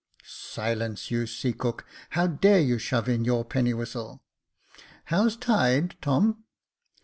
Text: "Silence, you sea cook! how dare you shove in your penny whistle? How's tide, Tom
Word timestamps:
"Silence, 0.51 1.11
you 1.11 1.27
sea 1.27 1.53
cook! 1.53 1.85
how 2.09 2.25
dare 2.25 2.59
you 2.59 2.79
shove 2.79 3.07
in 3.07 3.23
your 3.23 3.45
penny 3.45 3.71
whistle? 3.71 4.23
How's 5.05 5.37
tide, 5.37 5.95
Tom 6.01 6.43